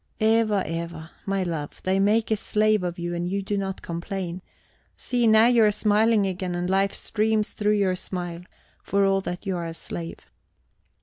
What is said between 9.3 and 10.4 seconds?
you are a slave."